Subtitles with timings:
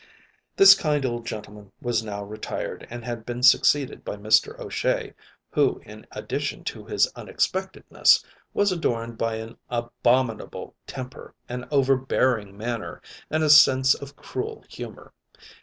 [0.55, 4.57] This kind old gentleman was now retired and had been succeeded by Mr.
[4.59, 5.13] O'Shea,
[5.51, 12.99] who, in addition to his unexpectedness, was adorned by an abominable temper, an overbearing manner,
[13.29, 15.13] and a sense of cruel humor.